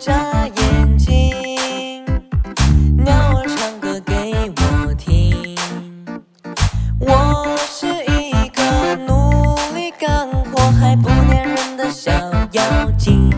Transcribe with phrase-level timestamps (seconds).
[0.00, 2.02] 眨眼睛
[2.96, 5.54] 鸟儿唱歌给我听。
[6.98, 12.10] 我是一个努力干活还不粘人的小
[12.52, 13.30] 妖精。